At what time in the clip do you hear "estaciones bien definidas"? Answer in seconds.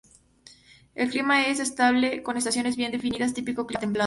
2.35-3.35